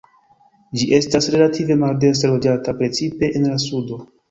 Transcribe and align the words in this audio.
Ĝi 0.79 0.87
estas 0.97 1.27
relative 1.35 1.77
maldense 1.83 2.33
loĝata, 2.33 2.77
precipe 2.83 3.33
en 3.41 3.49
la 3.53 3.63
sudo. 3.69 4.05